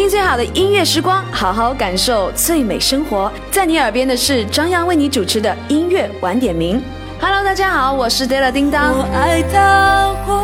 [0.00, 3.30] 听最好的音乐时光，好好感受最美生活。
[3.50, 6.80] 在你耳边的是张扬为你主持的音乐晚点名。
[7.20, 8.96] Hello，大家好，我是 dell 叮当。
[8.96, 10.34] 我爱他轰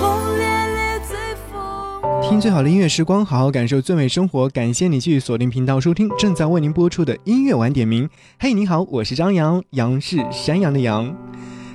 [0.00, 1.18] 轰烈烈最
[1.52, 2.22] 疯。
[2.22, 4.48] 听最好的音乐时光，好好感受最美生活。
[4.48, 8.08] 感谢你继续锁定频道收听正在为您播出的音乐晚点名。
[8.38, 11.14] 嘿，你好，我是张扬，杨是山羊的羊。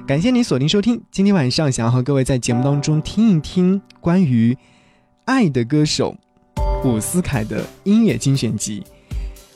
[0.07, 0.99] 感谢你锁定收听。
[1.11, 4.57] 今天晚上想要和各位在节目当中听一听关于
[5.25, 6.15] 爱的歌手。
[6.85, 8.81] 伍思凯的音乐精选集。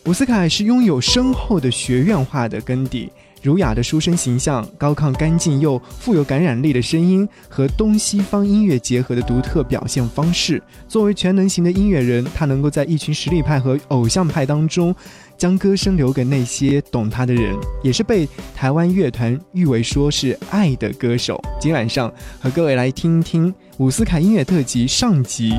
[0.05, 3.09] 伍思凯是拥有深厚的学院化的根底，
[3.41, 10.61] 儒雅的书生形象，高亢干净又富有感染力的声音和东西方音乐结合的独特表现方式。
[10.89, 14.93] 作为全能型的音乐人，他能够在一群实力派和偶像派当中，
[15.37, 21.41] 将歌声留给那些懂他的人，也是被台湾乐团誉为说是爱的歌手。
[21.61, 25.53] 今晚上和各位来听听伍思凯音乐特辑上集。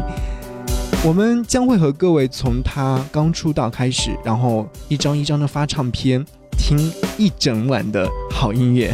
[1.02, 6.24] 我们将会和各位从他刚出道开始，然后一张一张的发唱片，
[6.58, 6.78] 听
[7.18, 8.92] 一整晚的好音乐。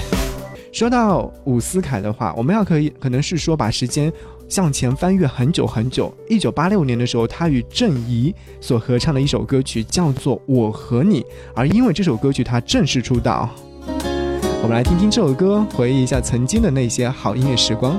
[0.72, 4.12] 说到伍思凯的话，我们要可以可能是说把时间
[4.48, 6.12] 向前翻阅很久很久。
[6.28, 11.22] 一九八六年的时候，他与郑怡所合唱的一首歌曲叫做《我和你》，
[11.54, 13.48] 而因为这首歌曲，他正式出道。
[14.62, 17.98] 我们来听听这首歌，回忆一下曾经的那些好音乐时光。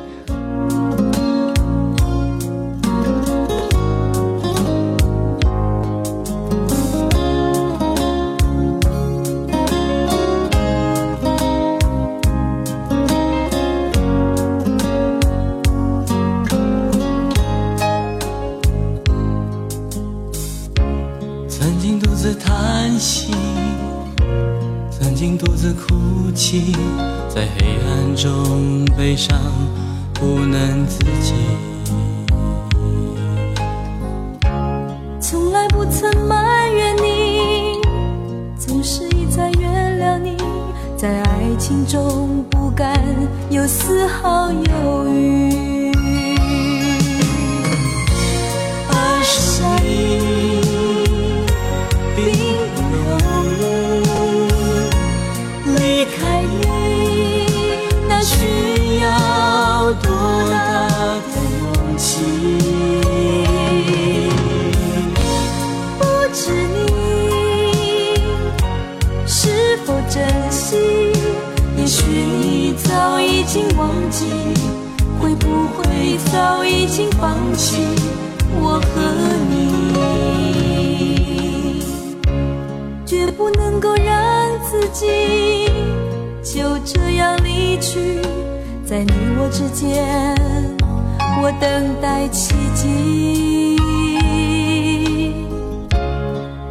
[91.43, 93.75] 我等待奇迹。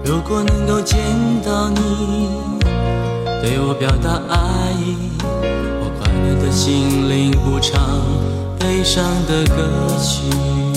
[0.04, 0.96] 如果能够见
[1.44, 2.28] 到你，
[3.42, 8.00] 对我表达爱意，我快乐的心灵，不唱
[8.60, 9.56] 悲伤的歌
[9.98, 10.69] 曲。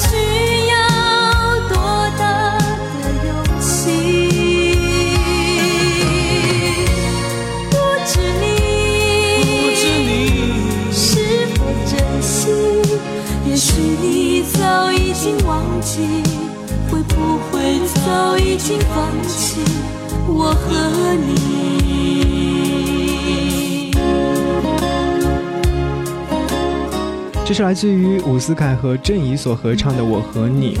[0.00, 0.27] 这
[27.58, 30.76] 是来自于伍思凯和郑怡所合唱的《我和你》。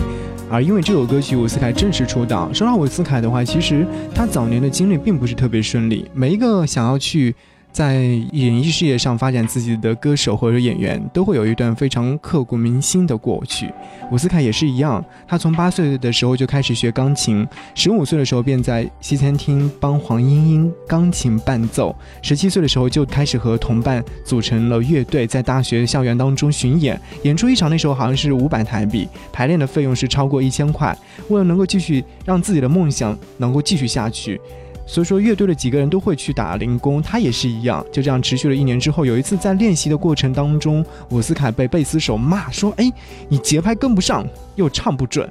[0.48, 2.48] 而因为这首歌曲，伍思凯正式出道。
[2.52, 3.84] 说到伍思凯的话，其实
[4.14, 7.34] 他早年的经历并不是特别顺利，每一个想要去。
[7.78, 8.02] 在
[8.32, 13.72] 演艺事业上发展自己的歌手或者演员，都会有一段非常刻骨铭心的过去。
[14.10, 17.46] 伍思凯也是一样，他从八岁的时候就开始学钢琴，
[17.76, 30.98] 十五岁的时候便在西餐厅帮黄莺莺钢琴伴奏，十七岁的时候就开始和同伴组成了乐队，在大学校园当中巡演，演出一场那时候好像是五百台币，排练的费用是超过一千块。
[31.28, 34.40] 为了能够继续让自己的梦想能够继续下去。
[34.90, 37.84] 所以说，乐队的几个人都会去打零工，他也是一样。
[37.92, 42.90] 就这样持续了一年之后，有一次在练习的过程当中，伍思凯被贝斯手骂说：“哎，
[43.28, 44.26] 你节拍跟不上，
[44.56, 45.30] 又唱不准。”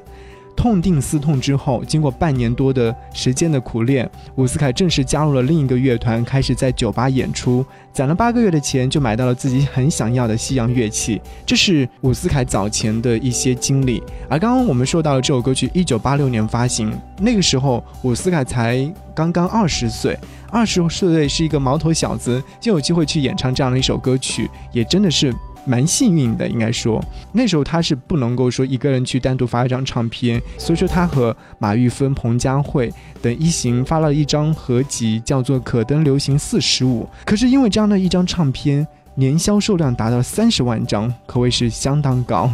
[0.58, 7.64] 痛定思痛之后，经过半年多的时间的苦练，伍思凯正式加入了另一个乐团，开始在酒吧演出，
[7.94, 11.22] 攒了八个月的钱就买到了自己很想要的西洋乐器。
[11.46, 14.02] 这是伍思凯早前的一些经历。
[14.28, 20.18] 而刚刚我们说到了这首歌曲，一九八六年发行，那个时候伍思凯才刚刚二十岁，
[20.50, 25.32] 二十岁是一个毛头小子，就有机会去演唱这样的一首歌曲，也真的是。
[25.68, 27.04] 蛮幸运的，应该说
[27.34, 32.92] 那时候他是不能够说一个人去单独发一张唱片，所以说他和马玉芬、彭佳慧
[33.22, 37.04] 等一行发了一张合集，叫做《可登流行四十五》。
[37.26, 42.50] 可是因为这样的一张唱片，年销售量达到三十万张，可谓是相当高。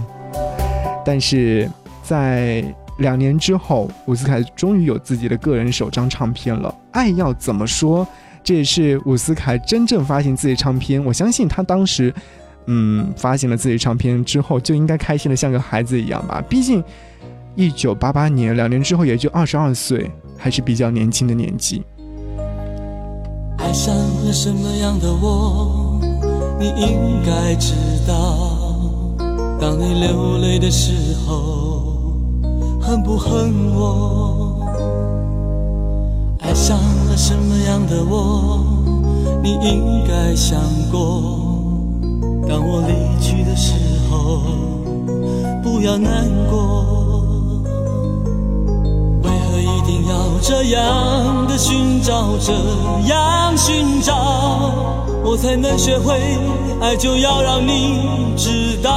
[1.05, 1.69] 但是
[2.01, 2.63] 在
[2.97, 8.03] 两年之后，伍思凯终于有自己的个人首张唱片了，《爱要怎么说》，
[8.43, 11.03] 这也是伍思凯真正发行自己唱片。
[11.05, 12.11] 我相信他当时。
[12.67, 16.43] 嗯，发行了自己唱片之后，就应该开心的像个孩子一样吧。
[16.49, 16.83] 毕竟，
[17.55, 21.83] 一九八八年，两年之后也就二十二岁，还是比较年轻的年纪。
[23.57, 25.99] 爱上了什么样的我，
[26.59, 27.73] 你应该知
[28.07, 28.59] 道。
[29.59, 31.95] 当你流泪的时候，
[32.81, 34.59] 恨不恨我？
[36.41, 38.65] 爱上了什么样的我，
[39.41, 40.59] 你应该想
[40.91, 41.52] 过。
[42.47, 43.73] 当我离去的时
[44.09, 44.43] 候，
[45.63, 47.23] 不要难过。
[49.23, 52.53] 为何一定要这样的寻找，这
[53.07, 54.71] 样寻找，
[55.23, 56.19] 我才能学会
[56.81, 56.95] 爱？
[56.95, 58.91] 就要让你知道，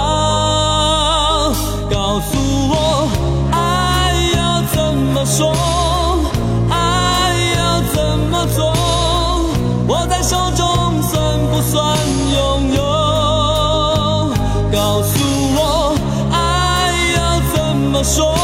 [18.02, 18.35] 怎么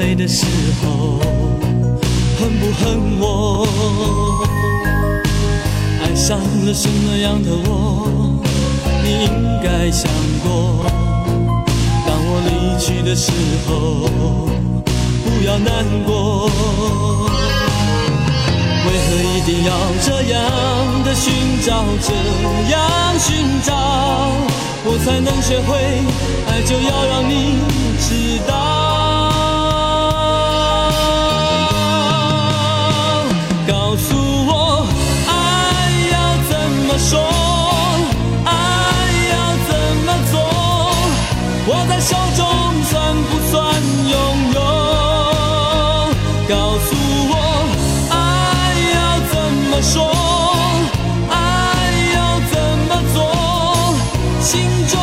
[0.00, 0.46] 累的时
[0.80, 1.20] 候，
[2.38, 3.68] 恨不恨我？
[6.02, 8.40] 爱上了什么样的我？
[9.04, 10.10] 你应该想
[10.42, 10.86] 过。
[12.06, 12.50] 当我离
[12.82, 13.30] 去的时
[13.66, 14.08] 候，
[15.22, 16.48] 不要难过。
[18.86, 22.10] 为何一定要这样的寻找，这
[22.72, 22.80] 样
[23.18, 23.28] 寻
[23.62, 23.74] 找，
[24.82, 25.76] 我才能学会
[26.48, 26.62] 爱？
[26.62, 27.58] 就要让你
[27.98, 28.59] 知道。
[37.02, 37.18] 说
[38.44, 38.52] 爱
[39.30, 39.34] 要
[39.66, 39.70] 怎
[40.06, 40.34] 么做？
[41.66, 42.38] 握在手中
[42.84, 42.92] 算
[43.24, 43.54] 不算
[44.10, 44.14] 拥
[44.52, 44.60] 有？
[46.48, 46.88] 告诉
[47.32, 47.34] 我
[48.10, 48.14] 爱
[48.94, 48.98] 要
[49.32, 49.34] 怎
[49.70, 49.98] 么说？
[51.30, 51.34] 爱
[52.14, 52.18] 要
[52.52, 52.54] 怎
[52.88, 53.18] 么做？
[54.40, 54.50] 心
[54.88, 54.94] 中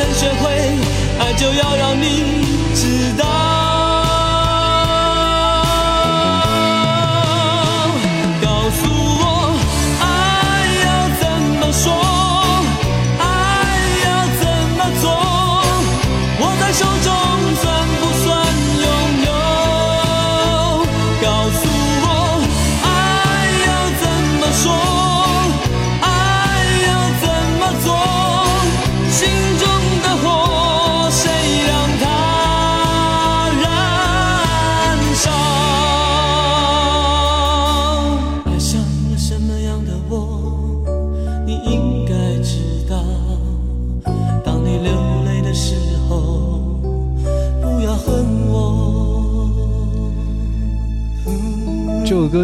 [0.00, 0.48] 能学会
[1.18, 1.99] 爱，就要让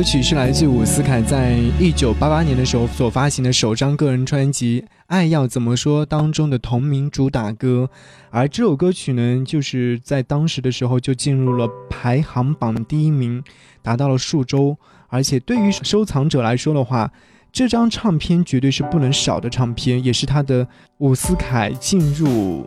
[0.06, 7.90] 曲是来自伍思凯在一九八八年的时候所发行的首张个人专辑《爱要怎么说》当中的同名主打歌，
[8.30, 13.42] 而这首歌曲呢，就是在当时的时候就进入了排行榜第一名，
[13.82, 14.78] 达到了数周。
[15.08, 17.10] 而且对于收藏者来说的话，
[17.52, 22.64] 这张唱片绝对是不能少的唱片，也是他的伍思凯进入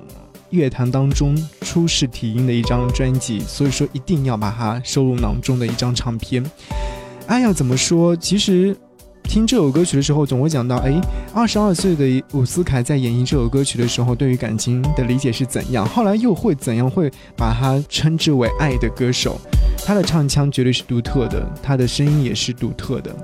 [0.49, 6.43] 乐坛当中初试体音的一张专辑，所以说一定要把它收入囊中的一张唱片。
[7.29, 8.15] 爱要，怎么说？
[8.15, 8.75] 其实
[9.21, 10.99] 听这首歌曲的时候，总会讲到，哎，
[11.31, 15.87] 二十二岁的伍思凯在演绎这首歌曲的时候，对于感情的理解是怎样？
[15.87, 17.07] 后来又会怎样会
[17.37, 19.39] 把他称之为爱的歌手？
[19.85, 23.15] 他的唱腔绝对是独特的，他的声音也是独特的。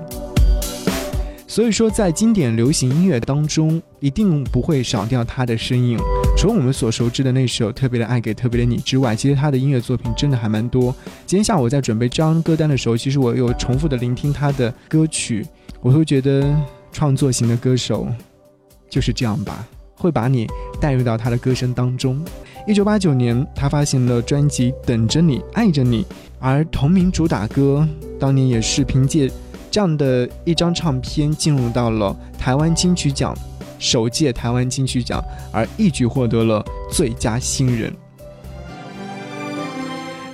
[1.48, 5.96] 所以说，在经典流行音乐当中，一定不会少掉他的身影。
[6.36, 10.94] 除了我们所熟知的那首《特别的爱给特别的你》之外，其实他的音乐作品真的还蛮多。
[11.24, 15.46] 今天下午我在准备这张歌单的时候，其实我有重复的聆听他的歌曲，
[15.80, 16.52] 我会觉得
[16.90, 18.08] 创作型的歌手
[18.90, 20.48] 就是这样吧，会把你
[20.80, 22.20] 带入到他的歌声当中。
[22.66, 26.02] 一九八九年，他发行了专辑《等着你爱着你》，
[26.40, 27.88] 而同名主打歌
[28.18, 29.30] 当年也是凭借
[29.76, 33.36] 这样的一张唱片进入到了台湾金曲奖
[33.78, 37.92] 首届台湾金曲奖，而一举获得了最佳新人。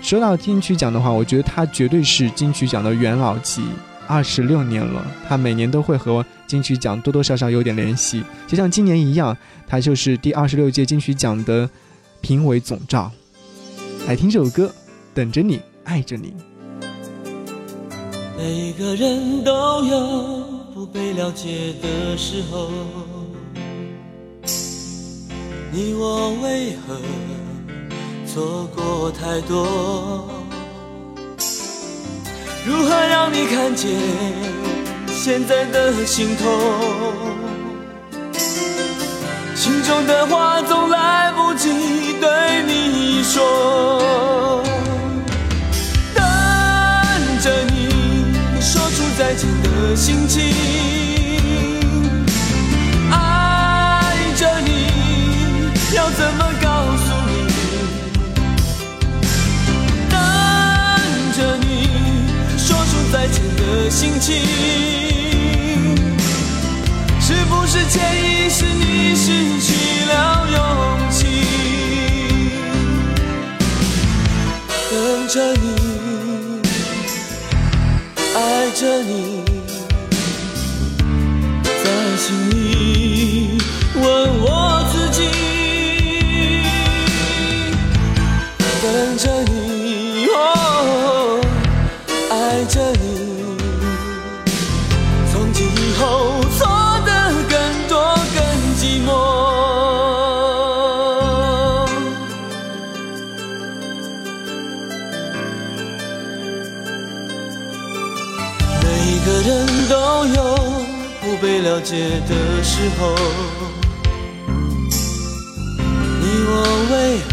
[0.01, 3.65] 说到金曲奖的话，我觉得他绝对是金曲奖的元老级，
[4.07, 11.69] 二十六年了，他每年都会和金曲奖多多少少有点联系，就像今年一样，他就是第二十六届金曲奖的。
[12.21, 13.11] 评委总召，
[14.07, 14.73] 来听这首歌，
[15.13, 16.33] 等着你，爱着你。
[18.45, 20.01] 每个人都有
[20.75, 22.69] 不被了解的时候，
[25.71, 26.97] 你我为何
[28.27, 30.27] 错过太多？
[32.67, 33.93] 如何让你看见
[35.07, 36.51] 现在的心痛？
[39.55, 41.69] 心中的话总来不及
[42.21, 44.61] 对你说，
[49.23, 50.43] 再见的心情，
[53.09, 54.89] 爱着你
[55.95, 57.47] 要怎么告诉你？
[60.11, 60.19] 等
[61.37, 61.87] 着你
[62.59, 64.35] 说出再见的心情。
[67.21, 70.59] 是不是潜意识你失去了勇
[71.13, 71.21] 气？
[74.91, 75.72] 等着你，
[78.63, 79.43] 爱着你，
[81.65, 81.85] 在
[82.17, 83.59] 心里
[83.97, 84.05] 问
[84.41, 84.47] 我
[84.93, 85.19] 自己。
[88.81, 88.87] 等
[89.19, 89.52] 着你，
[111.73, 111.97] 了解
[112.29, 113.15] 的时候，
[116.21, 116.53] 你我
[116.93, 116.95] 为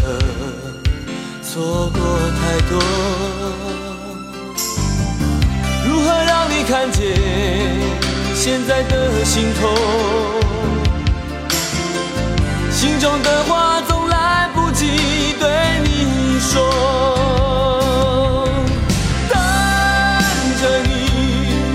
[1.42, 2.00] 错过
[2.40, 2.72] 太多？
[5.84, 6.98] 如何让你看见
[8.34, 9.70] 现在的心痛？
[12.70, 15.50] 心中的话总来不及对
[15.84, 16.56] 你说，
[19.28, 19.38] 等
[20.62, 20.90] 着你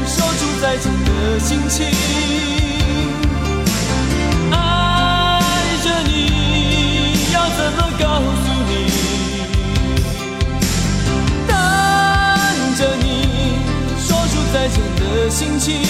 [0.07, 2.54] 说出再见的心情。
[15.35, 15.83] 心情，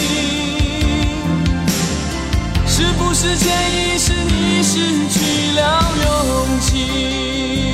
[2.66, 7.65] 是不是潜意识你失去了勇气？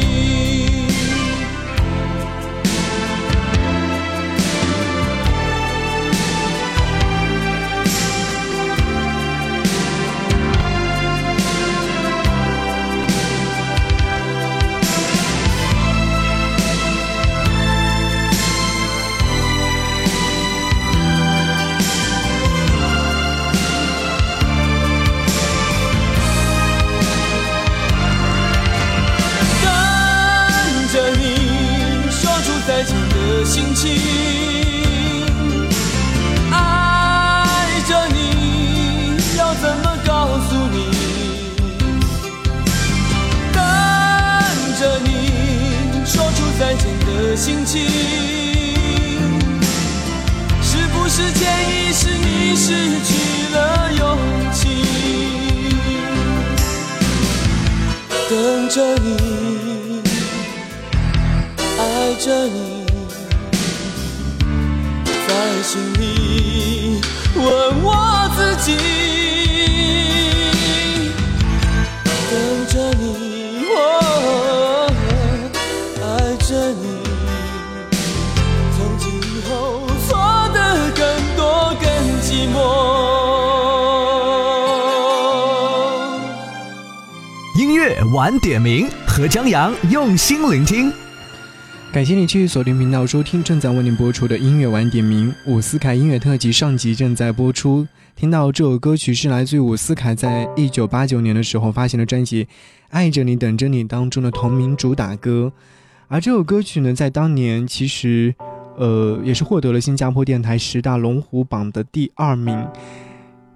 [89.52, 90.90] 扬用心聆听，
[91.92, 95.36] 感谢你继续锁定频道收听正在为您播出的音乐晚点名。
[95.46, 102.46] 伍思凯音乐特辑上集正在播出，听到这首歌曲是来自于伍思凯在一九八九年的时候发行的专辑
[102.92, 105.52] 《爱着你等着你》当中的同名主打歌，
[106.08, 108.34] 而这首歌曲呢，在当年其实，
[108.78, 112.66] 呃，也是获得了新加坡电台十大龙虎榜的第二名。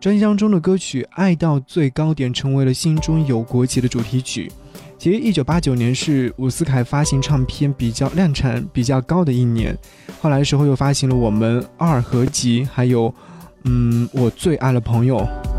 [0.02, 4.52] 专辑当中的歌曲《爱到最高点》成为了心中有国旗的主题曲。
[5.06, 9.78] 其实，一九八九年是伍思凯发行唱片比较量产比较高的一年。
[10.20, 13.08] 后来的时候又发行了《我们》二合集，还有
[13.66, 15.18] 《嗯我最爱的朋友》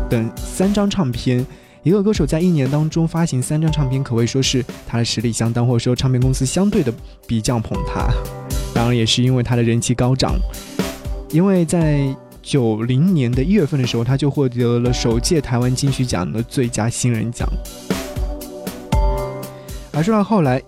[0.09, 1.45] 等三张唱片。
[1.81, 6.93] 一个歌手在一年当中发行三张唱片，可谓说是他的实力相当，或者说唱片公司相对的
[7.25, 8.05] 比较捧他。
[8.73, 10.35] 当然，也是因为他的人气高涨，
[11.31, 12.13] 因为在。
[12.49, 17.45] 九零年的一月份的时候，他就获得了首届台湾金曲奖的最佳新人奖。
[19.97, 20.61] 而说到后来，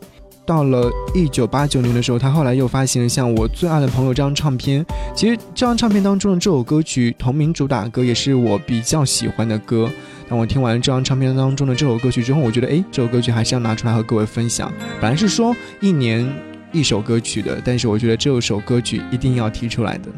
[0.43, 4.83] 到了一九八九年的时候，他后来又发行了像《我最爱的朋友》这张唱片。
[5.15, 9.87] 其实这张唱片当中的这首歌曲同名主打歌，也是我比较喜欢的歌。
[10.27, 14.73] 当我听完这张唱片当中的这首歌曲之后，我觉得，哎，这首歌曲还是要拿出来和各位分享。
[14.99, 16.27] 本来是说一年
[16.71, 20.09] 一首歌曲的，但是我觉得这首歌曲一定要提出来的。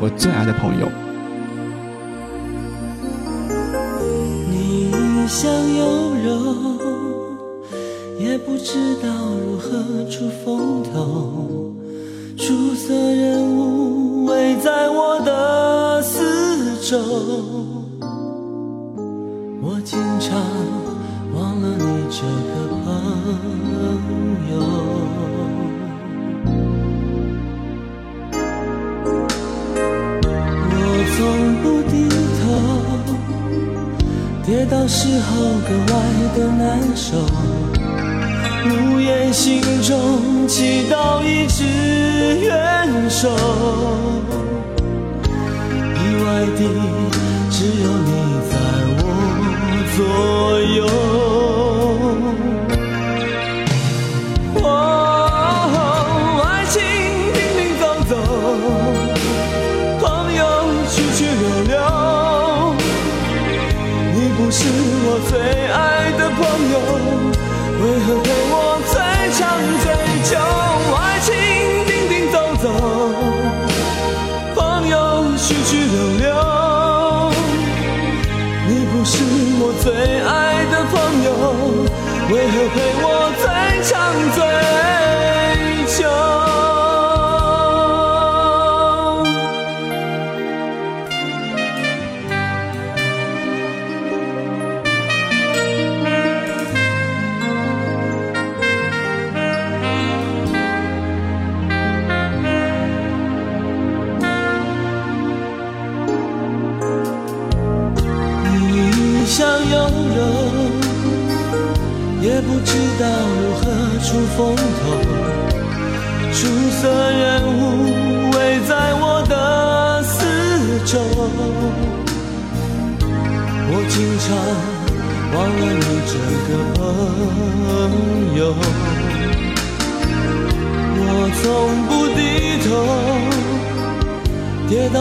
[0.00, 0.88] 我最爱的朋友。
[4.50, 4.90] 你
[5.28, 6.69] 像有柔，
[8.20, 11.72] 也不知道如何出风头。
[12.36, 16.98] 出色人物围在我的四周，
[19.62, 20.38] 我经常
[21.34, 22.86] 忘了你这个朋
[24.50, 24.52] 友。
[30.68, 30.74] 我
[31.16, 31.18] 从
[31.62, 31.94] 不低
[32.38, 32.42] 头，
[34.44, 35.28] 跌倒时候
[35.66, 35.94] 格外
[36.36, 36.60] 的难
[36.94, 37.08] 受。
[38.66, 41.64] 无言心中祈祷一直
[42.40, 43.28] 援手，
[45.94, 46.60] 意外的
[47.50, 48.10] 只有你
[48.50, 48.52] 在
[48.98, 49.04] 我
[49.96, 49.98] 左
[50.76, 51.09] 右。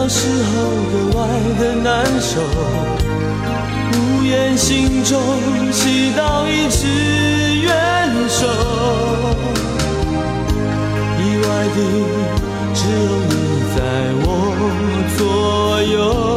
[0.10, 0.52] 时候
[0.91, 1.19] 格外
[1.60, 2.41] 的难受。
[3.93, 5.22] 无言心中
[5.72, 6.88] 祈祷一直
[7.62, 7.69] 援
[8.28, 8.48] 手，
[11.19, 11.78] 意外的
[12.74, 13.32] 只有你
[13.76, 13.78] 在
[14.26, 14.26] 我
[15.15, 15.19] 左
[15.84, 16.28] 右。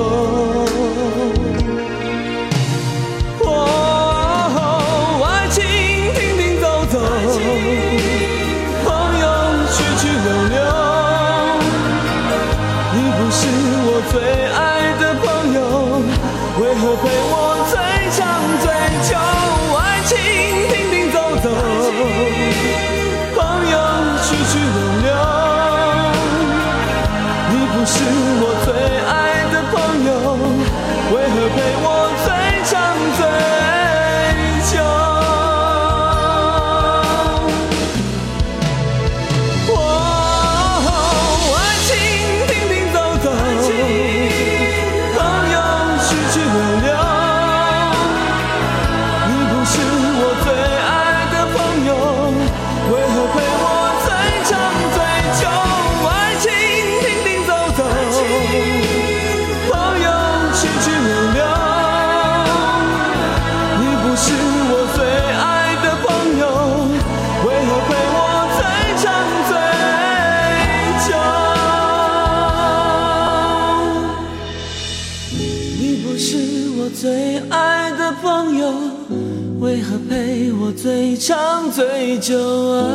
[81.22, 82.90] 我最长最久啊？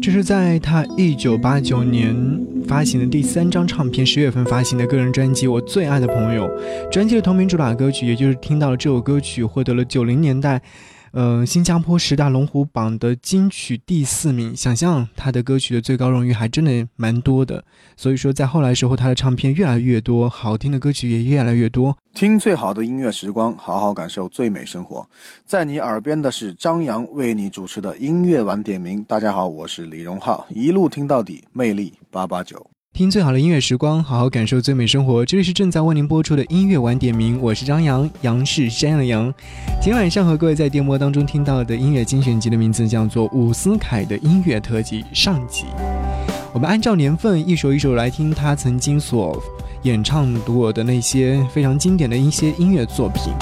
[0.00, 2.16] 这是在他一九八九年
[2.66, 6.48] 发行的第三张唱片，十月份发行的个人专辑《我最爱的朋友》。
[6.90, 10.62] 专辑的同名主打歌曲，也就是听到了这首歌曲，获得了九零年代，
[11.12, 14.54] 呃，新加坡十大龙虎榜的金曲第四名。
[14.54, 17.64] 想象他的歌曲的最高荣誉还真的蛮多的。
[17.96, 21.96] 所以说，在后来时候，他的唱片越来越多，好听的歌曲也越来越多。
[22.14, 25.04] 听最好的音乐时光，好好感受最美生活。
[25.44, 29.02] 在你耳边的是张扬为你主持的音乐晚点名。
[29.02, 32.69] 大家好，我是李荣浩，一路听到底，魅力八八九。
[32.92, 35.24] 听最好的音乐时光，好好感受最美生活。
[35.24, 39.32] 这里是正在为您播出的音乐晚点名，我是张扬，杨是山羊的羊。
[39.80, 45.64] 今天晚上和各位在电波当中听到的音乐精选集的名字叫做伍思凯的音乐特辑上集。
[46.52, 49.40] 我们按照年份一首一首来听他曾经所
[49.84, 53.32] 演唱过的那些非常经典的一些音乐作品。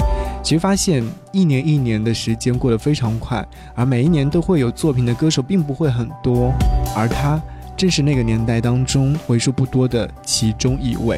[0.41, 6.53] 其实发现一年一年的时间过得非常快，而每一年都会有作品的歌手并不会很多，
[6.95, 7.41] 而他。
[7.79, 11.17] 正是那个年代当中为数不多的其中一位。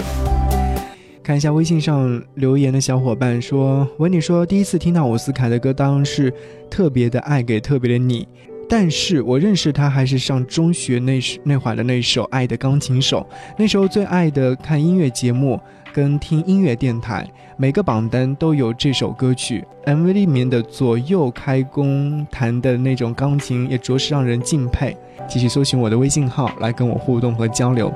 [1.24, 6.32] 看一下微信上留言的小伙伴说：“维尼说，第一次听到伍思凯的歌，当然是
[6.70, 8.28] 特别的爱给特别的你。
[8.70, 15.60] 但是我认识他还是上中学那时那会儿的那首《爱的钢琴手》，那时候最爱的看音乐节目
[15.94, 17.28] 跟听音乐电台，
[17.58, 19.66] 每个榜单都有这首歌曲。
[19.86, 24.96] MV 里面的左右开弓弹的那种钢琴，也着实让人敬佩。”
[25.28, 27.94] 继续搜寻我的微信号来跟我互动和交流。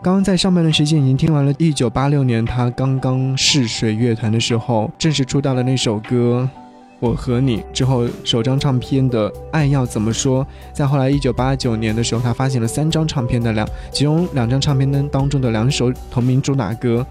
[0.00, 6.48] 刚刚在上半段时间已经听完了1986年他刚刚试水乐团的时候正式出道的那首歌
[7.00, 10.44] 《我和你》之后首张唱片的《爱要怎么说》。
[10.72, 17.06] 再后来1989年的时候，他发行了三张唱片的两，其中两张唱片当当中的两首同名主打歌。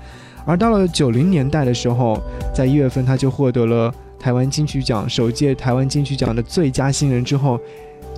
[0.45, 2.21] 而到了90年代的时候，
[2.54, 7.60] 在一月份他就获得了台湾金曲奖首届台湾金曲奖的最佳新人之后。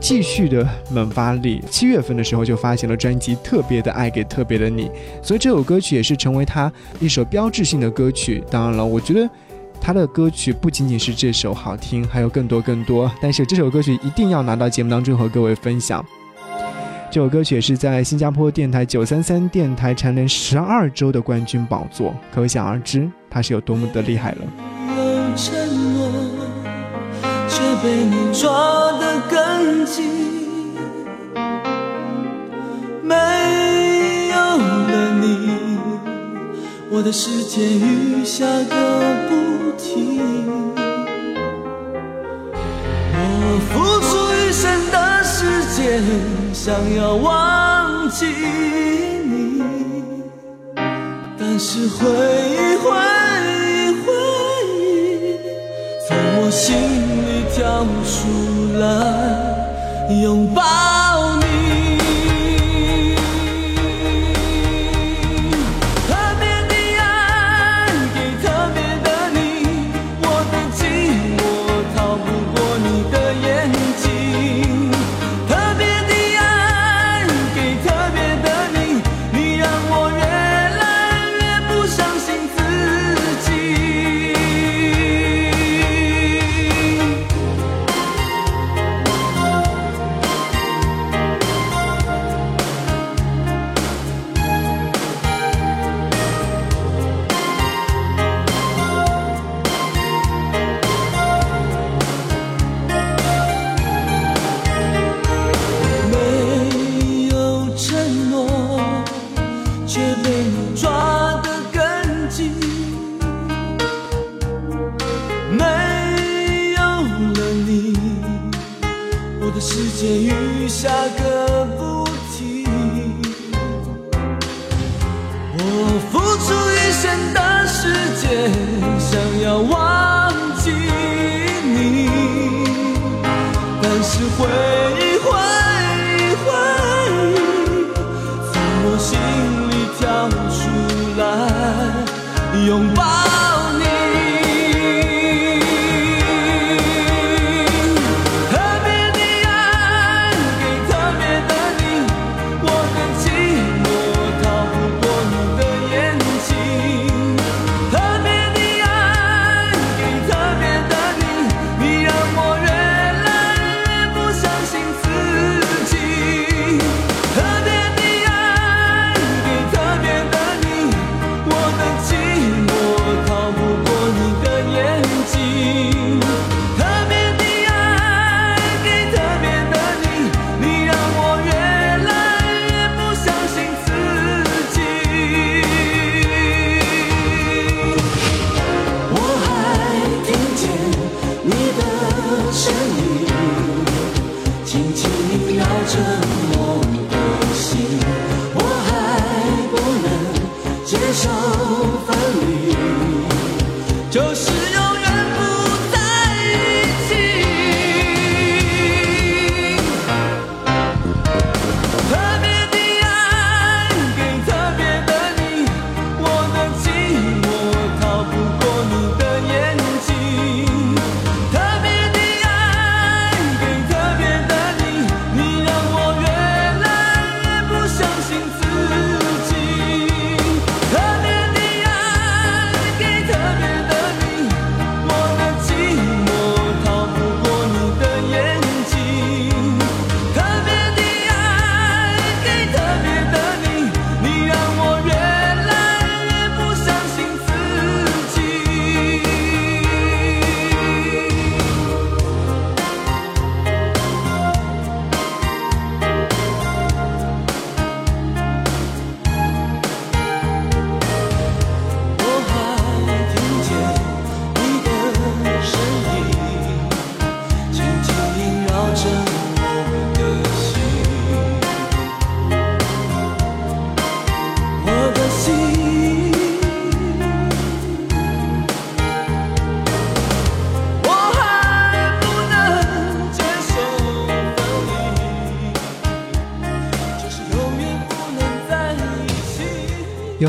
[0.01, 4.85] 继续的猛发力，七月份的时候就发行了专辑《特别的爱给特别的你》，
[5.21, 8.41] 所以这首歌曲也是成为他一首标志性的歌曲。
[8.49, 9.29] 当然了，我觉得
[9.81, 13.11] 他的歌曲不仅仅是这首好听，还有更多更多。
[13.21, 16.05] 但是这首歌曲一定要拿到节目当中和各位分享。
[17.11, 24.37] 这首歌曲是在新加坡电台九三三电台蝉联十二周的冠军宝座，可想而知他是有多么的厉害了。
[27.47, 28.51] 却被你抓
[28.99, 30.05] 得更紧，
[33.01, 33.15] 没
[34.29, 35.49] 有了你，
[36.91, 39.28] 我的世界雨下个
[43.71, 46.01] 付出一生的时间，
[46.53, 48.25] 想要忘记
[49.25, 49.63] 你，
[51.37, 52.89] 但是回忆回
[53.45, 54.07] 忆回
[54.77, 55.37] 忆，
[56.07, 56.09] 从
[56.41, 57.29] 我心里。
[57.51, 58.17] 跳出
[58.79, 58.85] 来，
[60.21, 60.61] 拥抱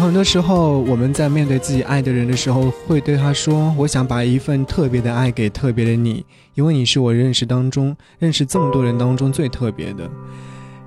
[0.00, 10.10] 很多时候，我们在面对自己爱的人的时候，会对他说：“我想把一份特别的爱给特别的你，因为你是我认识当中认识这么多人当中最特别的。”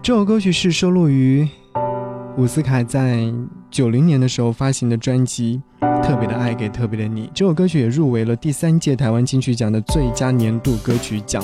[0.02, 1.48] 这首歌曲是收录于
[2.38, 3.32] 伍思凯在
[3.72, 5.62] 九零年的时候发行的专辑
[6.04, 7.28] 《特别的爱给特别的你》。
[7.34, 11.42] 这首歌曲也入围了第三届台湾金曲奖的最佳年度歌曲奖。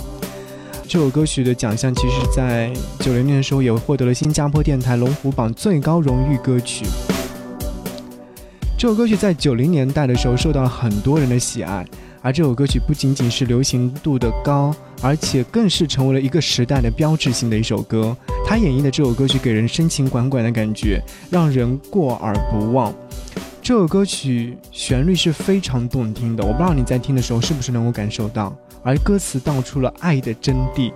[0.83, 6.83] 这首歌曲的奖项，其实在九零年的时候也获得了新加坡电台龙虎榜最高荣誉歌曲。
[8.79, 11.85] 这首歌曲在九零年代的时候受到了很多人的喜爱，
[12.21, 18.15] 而这首歌曲不仅仅是流行度的高，而且更是成为了一个时代的标志性的一首歌。
[18.45, 22.93] 他演绎的这首歌曲给人深情款款的感觉，让人过耳不忘。
[23.61, 30.93] 这首歌曲旋律是非常动听的，我不知道你在听的时候是不是能够感受到，而歌词道出了爱的真谛。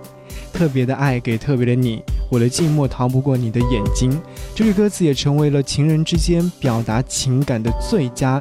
[0.52, 4.20] 特别的爱给特别的你，我的寂寞逃不过你的眼睛。
[4.54, 8.40] 这句歌词也成为了情人之间表达情感的最佳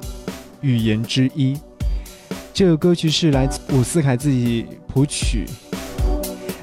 [0.62, 1.58] 语言之一。
[2.54, 5.46] 这个歌曲是来自伍思凯自己谱曲，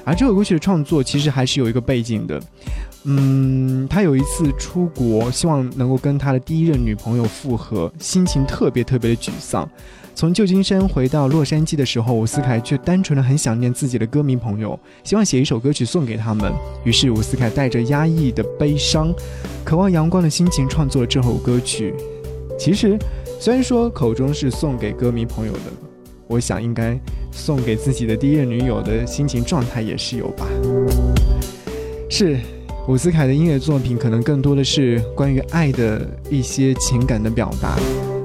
[0.05, 2.41] 而这首歌曲的创作其实还是有一个背景的。
[3.03, 9.67] 嗯，他有一次出国，希望能够跟他的第一任女朋友复合，心情特别特别的沮丧。
[10.13, 16.51] 从旧金山回到洛杉矶的时候，伍思凯却单纯的很想念自己的歌迷朋友，希望写一首歌曲送给他们。
[16.83, 19.11] 于是伍思凯带着压抑的悲伤，
[19.63, 21.95] 渴望阳光的心情创作了这首歌曲。
[22.59, 22.99] 其实，
[23.39, 25.59] 虽然说口中是送给歌迷朋友的，
[26.27, 26.99] 我想应该
[27.31, 30.45] 送给自己的第一任女友的心情状态也是有吧。
[32.09, 32.37] 是，
[32.87, 37.77] 伍思凯的音乐作品可能更多的是关于爱的一些情感的表达。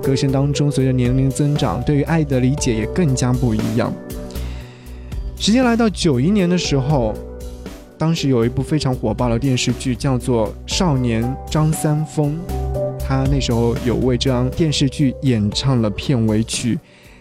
[0.02, 3.92] 歌声当中，随着年龄增长，对于爱的理解也更加不一样。
[5.38, 7.12] 时间来到九一年的时候，
[7.98, 12.34] 当时有一部非常火爆的电视剧，叫做《少年张三丰》，
[12.98, 16.78] 他那时候有为这样电视剧演唱了片尾曲。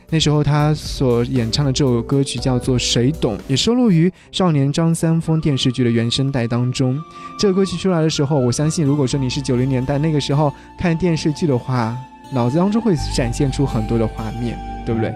[0.10, 6.98] 那时候他所演唱的这首歌曲叫做《谁懂》，也收录于《少年张三丰》电视剧的原声带当中。
[7.40, 11.98] 这个歌曲出来的时候，我相信，如果说你是九零年代那个时候看电视剧的话，
[12.34, 15.14] 脑子当中会闪现出很多的画面，对不对？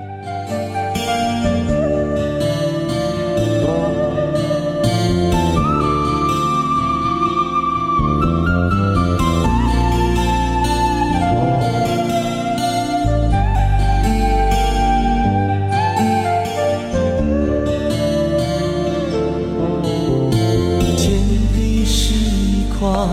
[22.80, 23.08] 花，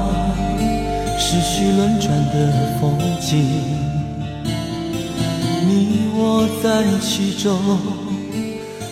[1.18, 3.36] 思绪轮转的风景，
[5.66, 7.58] 你我在其中。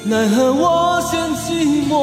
[0.05, 1.95] 奈何我嫌寂寞，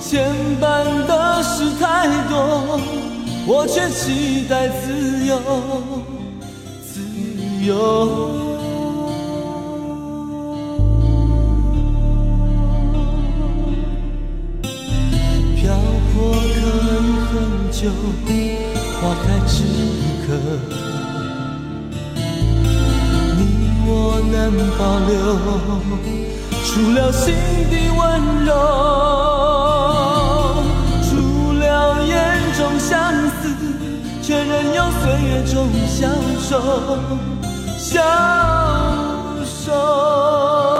[0.00, 0.64] 牵绊
[1.06, 2.78] 的事太多，
[3.44, 5.38] 我却期待自由。
[6.86, 7.00] 自
[7.66, 8.47] 由。
[17.80, 17.84] 就，
[19.00, 20.28] 花开只一颗。
[23.86, 23.90] 我
[24.32, 24.34] 能
[24.76, 25.14] 保留，
[26.66, 27.24] 除了心
[27.70, 27.98] 的温
[28.44, 28.50] 柔，
[31.08, 31.08] 除
[31.52, 31.62] 了
[32.04, 32.12] 眼
[32.56, 32.90] 中相
[33.38, 33.40] 思，
[34.20, 35.54] 却仍有岁月中
[35.86, 36.10] 消
[36.40, 36.50] 瘦，
[37.78, 38.02] 消
[39.46, 40.77] 瘦。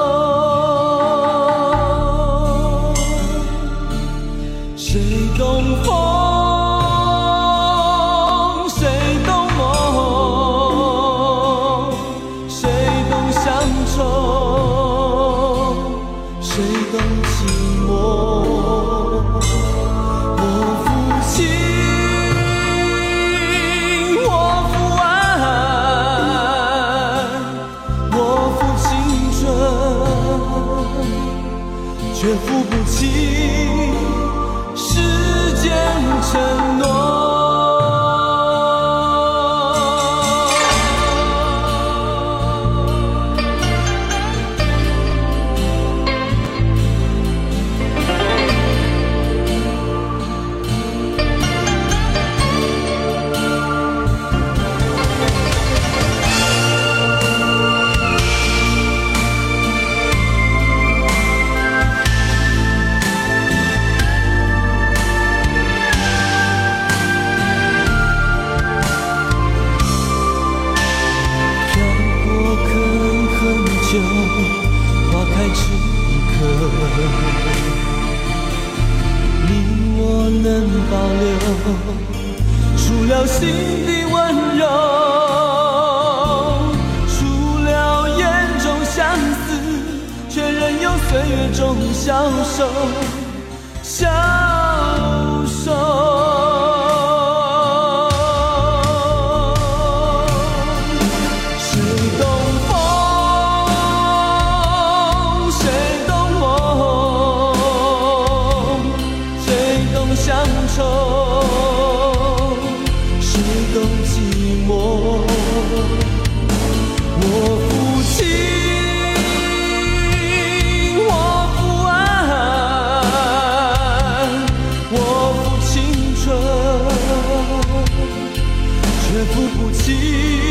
[129.18, 130.47] 这首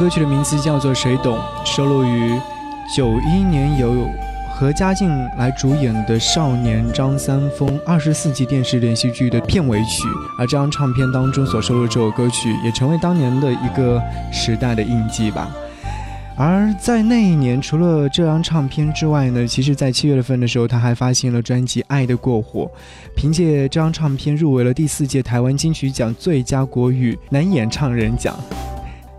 [0.00, 2.32] 歌曲的名字叫做《谁懂》，收录于
[2.96, 4.08] 九一年由
[4.50, 10.04] 何家劲来主演的《少年张三丰》二十四集电视连续剧的片尾曲。
[10.38, 15.50] 而这张唱片当中所收录这首歌曲，也成为当年的一个时代的印记吧。
[16.34, 22.62] 而在那一年，除了这张唱片之外呢，其实在七月份的时候，他还发行了专辑《爱的过火》，
[23.14, 28.34] 凭借这张唱片入围了第四届台湾金曲奖最佳国语男演唱人奖。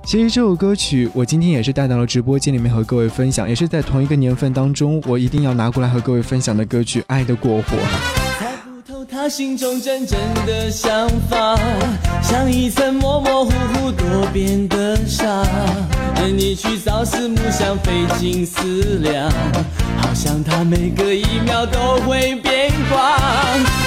[0.04, 7.78] 其实这首歌曲我今天也是带到了直播间里面和各位分享，也是在同一个年份当中，我一定要拿过来和各位分享的歌曲《爱的过火》。
[8.39, 11.58] 猜不透他心中真正的想法，
[12.22, 15.45] 像一层模模糊糊多变的沙，
[16.18, 19.32] 任你去朝思暮想费尽思量，
[19.97, 23.18] 好像他每隔一秒都会变卦，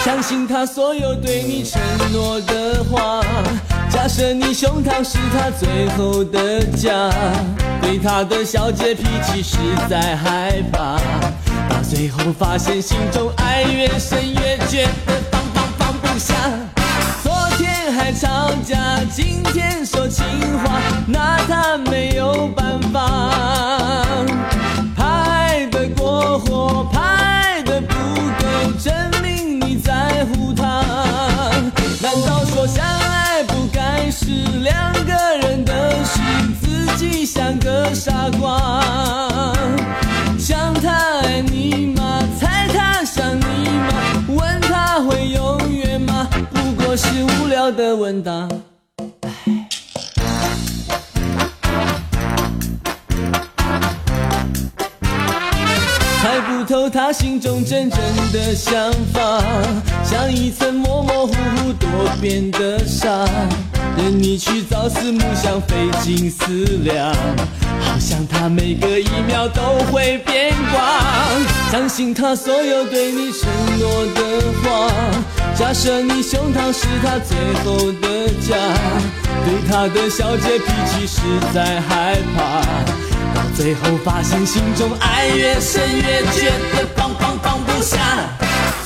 [0.05, 3.21] 相信他所有对你承诺的话。
[3.95, 7.11] 假设你胸膛是他最后的家，
[7.80, 9.57] 对他的小姐脾气实
[9.88, 10.99] 在害怕，
[11.70, 16.34] 到最后发现心中爱越深越觉得放放放不下。
[17.22, 18.76] 昨天还吵架，
[19.11, 20.24] 今天说情
[20.59, 23.54] 话，拿他没有办法。
[37.35, 38.80] 像个傻瓜。
[40.39, 42.20] 想他爱你吗？
[42.39, 44.24] 猜他想你吗？
[44.28, 46.28] 问他会永远吗？
[46.53, 48.49] 不过是无聊的问答。
[56.95, 57.99] 他心中真正
[58.32, 58.72] 的想
[59.12, 59.42] 法，
[60.05, 61.88] 像一层模模糊糊多
[62.20, 63.26] 变的沙。
[63.97, 66.45] 任你去朝思暮想，费尽思
[66.84, 67.12] 量，
[67.80, 71.01] 好像他每隔一秒都会变卦。
[71.72, 74.88] 相信他所有对你承诺的话。
[75.57, 78.57] 假设你胸膛是他最后的家，
[79.45, 81.22] 对他的小姐脾气实
[81.53, 82.62] 在害怕，
[83.35, 87.99] 到最后发现心中爱越深越觉得放放放不下。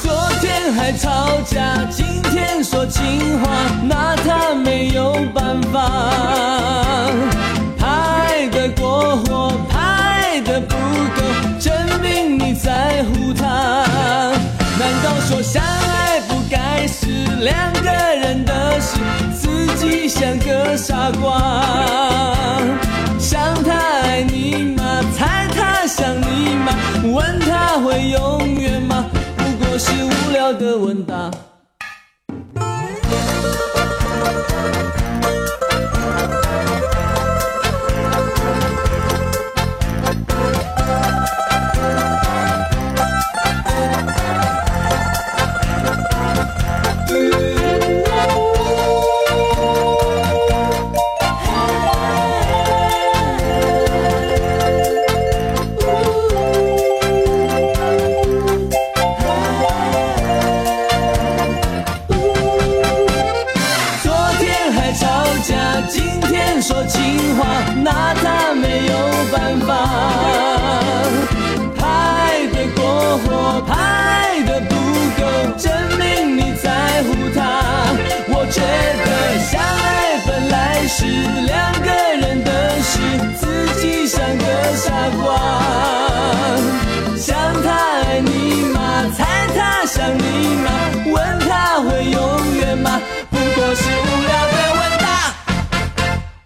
[0.03, 3.51] 昨天还吵架，今天说情话，
[3.87, 7.11] 拿他没有办法。
[7.79, 11.23] 拍的过火，拍的不够，
[11.61, 13.45] 证明你在乎他。
[14.79, 17.07] 难道说相爱不该是
[17.41, 18.97] 两个人的事，
[19.37, 22.38] 自己像个傻瓜？
[27.13, 29.07] 问他会永远吗？
[29.37, 31.31] 不过是无聊的问答。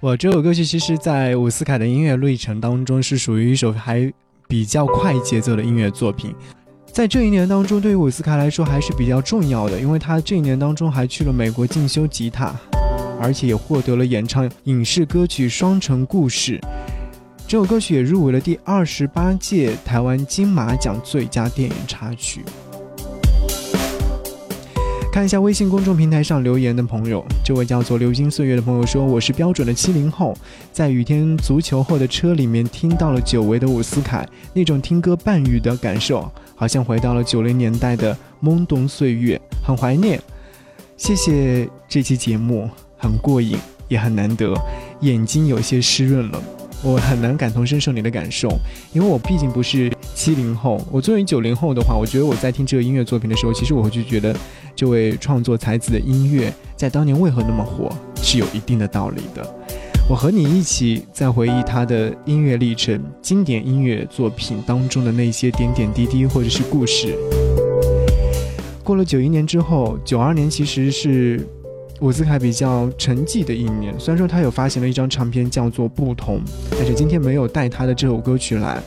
[0.02, 4.12] 我这首歌曲其实，在伍思凯的音乐历程当中，是属于一首还
[4.48, 6.34] 比较快节奏的音乐作品。
[6.86, 12.52] 在这一年当中，对于伍思凯来说还是比较重要的，因为他这一年当中还去了美国进修吉他，
[13.20, 16.58] 而且也获得了演唱影视歌曲《双城故事》。
[17.46, 22.44] 这首歌曲也入围了第二十八届台湾金马奖最佳电影插曲。
[25.12, 30.34] 看一下微信公众平台上留言的朋友，这位叫做“流金岁月”的朋友说：“我是标准的七零后，
[30.72, 40.18] 在雨天足球后的车里面听到了久违的伍思凯，那种听歌伴雨的感受，好像回到了九零年代的懵懂岁月，很怀念。
[40.96, 43.58] 谢谢这期节目，很过瘾，
[43.88, 44.54] 也很难得，
[45.02, 46.42] 眼睛有些湿润了。
[46.82, 48.48] 我很难感同身受你的感受，
[48.92, 50.84] 因为我毕竟不是七零后。
[50.90, 54.34] 我作为九零后的话，我觉得我在听这个音乐作品的时候，其实我就觉得。”
[54.74, 59.46] 这位创作才子的音乐在当年为何那么火，是有一定的道理的。
[60.10, 67.16] 我和你一起在回忆他的音乐历程、经典音乐作品当中的那些点点滴滴或者是故事。
[68.82, 71.46] 过了九一年之后，九二年其实是
[72.00, 73.94] 伍思凯比较沉寂的一年。
[73.96, 76.38] 虽然说他有发行了一张唱片叫做《不同》，
[76.72, 78.82] 但是今天没有带他的这首歌曲来，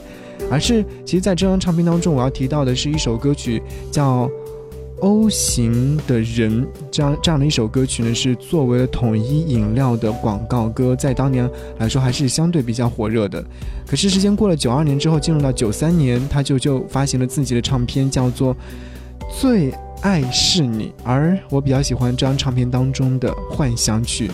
[0.52, 4.30] 而是其实在这张唱片当中，我要提到的是一首歌曲叫。
[5.02, 13.44] O 型的人这样这样的一首歌曲呢，是作为了统一饮料的广告歌，在当年来说还是相对比较火热的。
[13.86, 18.56] 可是时间过了九二年之后，进入到九三年，他就就发行了自己的唱片，叫做
[19.40, 24.32] 《最爱是你》，而我比较喜欢这张唱片当中的幻想曲。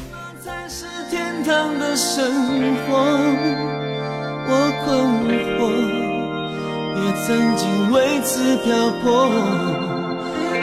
[7.28, 9.81] 曾经为此漂泊。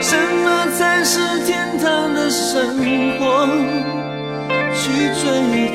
[0.01, 2.77] 什么才是天堂的生
[3.19, 3.47] 活？
[4.73, 5.23] 去追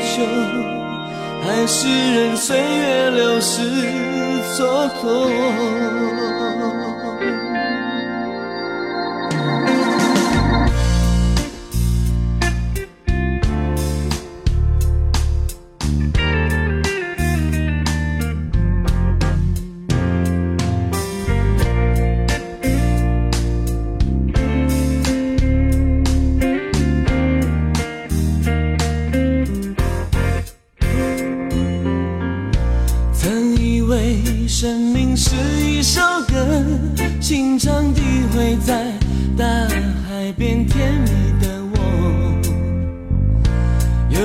[0.02, 0.24] 求，
[1.42, 3.60] 还是任岁月流逝
[4.56, 5.04] 蹉跎？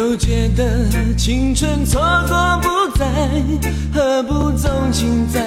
[0.10, 3.06] 不觉得青春错过不再，
[3.94, 5.40] 何不纵情在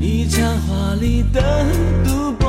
[0.00, 1.66] 一场华丽的
[2.04, 2.48] 赌博？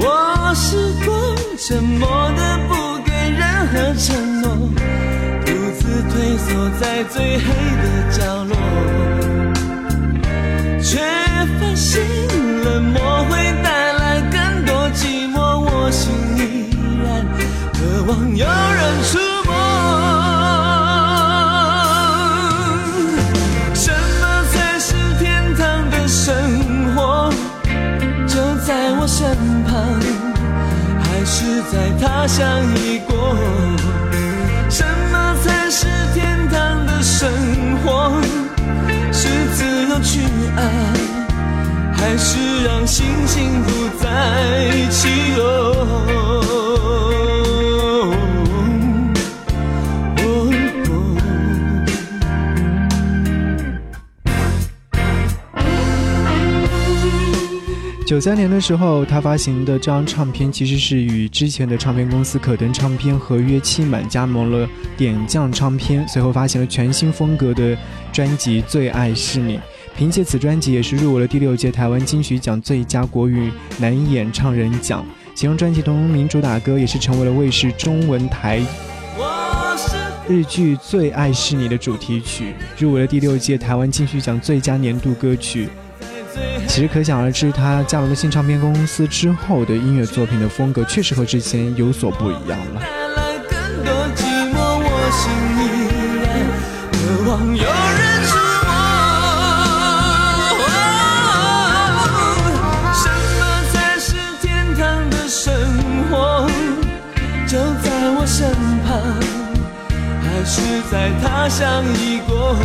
[0.00, 2.08] 我试过沉默
[2.38, 4.50] 的不给任何承诺，
[5.44, 7.44] 独自退缩在最黑
[7.82, 8.56] 的角落，
[10.80, 10.96] 却
[11.60, 12.00] 发现
[18.08, 19.18] 望有人出。
[29.10, 29.26] 身
[29.64, 29.72] 旁，
[31.00, 32.46] 还是在他乡
[32.76, 33.34] 已过？
[34.68, 37.26] 什么才是天堂的生
[37.82, 38.12] 活？
[39.10, 40.20] 是自由去
[40.56, 40.60] 爱，
[41.96, 44.06] 还是让星星不再
[44.90, 45.77] 起落？
[58.08, 67.76] 九三年的时候，他发行的这张唱片其实是与之前的唱片公司可登唱片合约期满，加盟了点将唱片，随后发行了全新风格的
[68.10, 69.58] 专辑《最爱是你》。
[69.94, 75.04] 凭借此专辑，也是入围了第六届台湾金曲奖最佳国语男演唱人奖。
[75.34, 78.58] 其中专辑同名主打歌也是成为了卫视中文台
[80.26, 85.68] 日剧《最爱是你》的主题曲，入围了第六届台湾金曲奖最佳年度歌曲。
[86.66, 92.82] 其实可想而知，他加入了新唱片公司之后的音乐作品的风格，确实和之前有所不一样了。
[102.94, 103.08] 什
[103.38, 103.40] 么
[103.72, 105.52] 才是天堂的生
[106.10, 106.46] 活？
[107.46, 108.52] 就在我身
[108.84, 108.88] 旁，
[110.22, 110.60] 还是
[110.90, 112.56] 在他乡已过？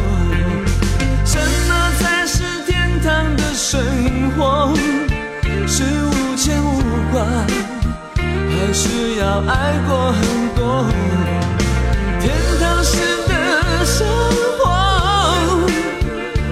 [3.73, 3.81] 生
[4.37, 4.71] 活
[5.65, 6.79] 是无牵无
[7.11, 7.23] 挂，
[8.15, 10.21] 还是要爱过很
[10.55, 10.85] 多？
[12.21, 14.05] 天堂式的生
[14.59, 14.61] 活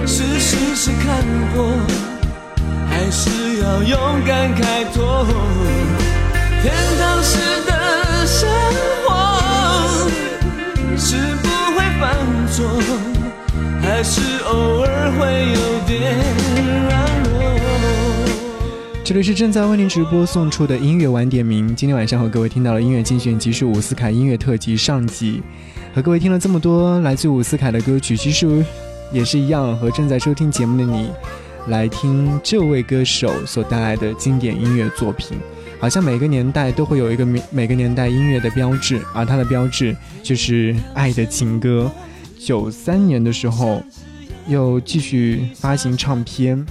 [0.04, 1.22] 是时时看
[1.54, 1.64] 破，
[2.90, 3.30] 还是
[3.62, 5.24] 要勇敢开拓？
[6.60, 8.50] 天堂式的生
[9.04, 10.10] 活
[10.98, 12.02] 是不会犯
[12.50, 12.66] 错。
[13.80, 16.41] 还是偶尔会有点。
[19.04, 21.74] 这里是正在为您直播送出的音乐晚点名。
[21.74, 25.42] 今天晚上和各位听到了音乐精选集是伍思凯音乐特辑上集，
[25.92, 28.64] 和各位听了这么多来自伍思凯的歌曲，其实
[29.12, 31.10] 也是一样，和正在收听节目的你
[31.66, 35.36] 来听这位歌手所带来的经典音乐作品。
[35.80, 41.90] 好像每个年代都会有一个每每个年代音乐的标志，而它的标志就是爱的情歌。
[42.38, 43.82] 九三年的时候，
[44.46, 46.64] 又继续发行唱片，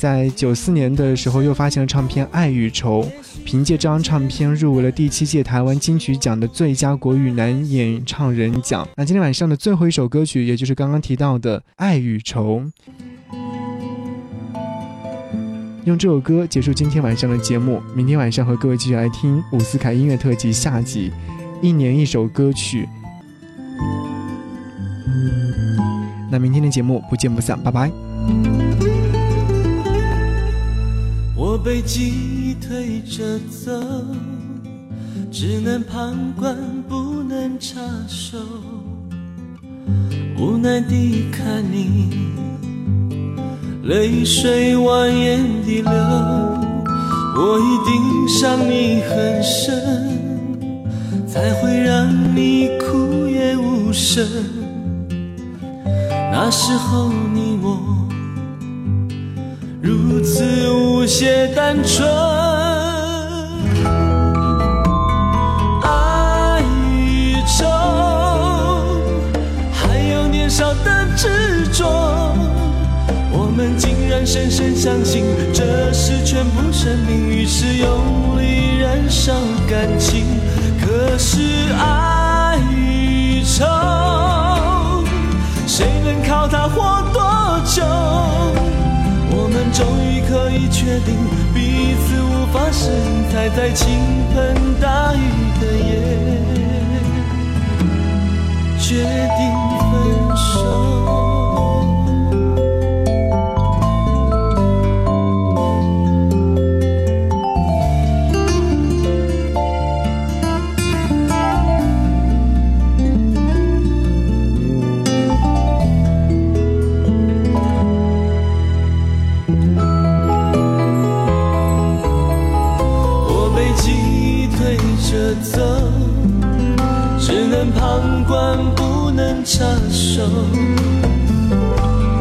[0.00, 3.02] 在九四年的时候又发行了唱片《爱与愁》，
[3.44, 8.88] 凭借这张唱片入围了第七届台湾金曲奖的最佳国语男演唱人奖。
[8.96, 12.62] 那今天晚上的最后一首歌曲，也就是刚刚提到的《爱与愁》，
[15.84, 17.82] 用这首歌结束今天晚上的节目。
[17.94, 21.12] 明天晚上和各位继续来听伍思凯音乐特辑下集，
[21.60, 22.88] 一年一首歌曲。
[26.30, 28.69] 那明天的节目不见不散，拜拜。
[31.60, 33.70] 我被记忆推着走，
[35.30, 36.56] 只能旁观
[36.88, 38.38] 不能插手，
[40.38, 42.32] 无奈地看你
[43.82, 45.92] 泪水蜿蜒地流，
[47.36, 54.26] 我一定伤你很深，才会让你哭也无声。
[56.08, 58.09] 那时候你我。
[59.82, 62.06] 如此无邪单纯，
[65.82, 66.62] 爱
[66.92, 67.66] 与愁，
[69.72, 71.86] 还有年少的执着，
[73.32, 75.24] 我们竟然深深相信
[75.54, 79.32] 这是全部生命，于是用力燃烧
[79.66, 80.26] 感情。
[80.78, 81.40] 可是
[81.72, 81.99] 爱
[89.80, 91.16] 终于可以确定
[91.54, 93.86] 彼此无法适应，才在倾
[94.34, 95.18] 盆大雨
[95.58, 95.90] 的夜
[98.78, 98.86] 决
[99.38, 99.79] 定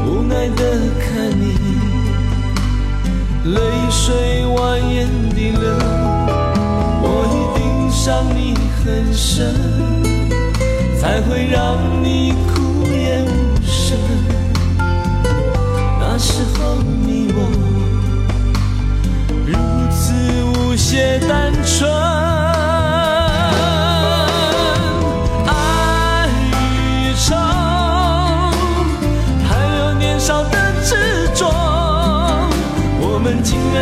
[0.06, 0.62] 无奈的
[1.00, 1.56] 看你，
[3.46, 5.62] 泪水蜿蜒地流，
[7.02, 8.38] 我一定伤你
[8.84, 9.56] 很深，
[11.00, 13.28] 才会让你哭也无
[13.66, 13.98] 声。
[15.98, 16.76] 那时候
[17.06, 17.38] 你我
[19.48, 19.54] 如
[19.90, 20.14] 此
[20.44, 22.09] 无邪单纯。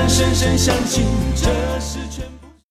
[0.08, 1.17] 深深相信。